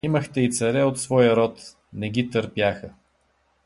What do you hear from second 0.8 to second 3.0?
от своя род— не ги търпяха.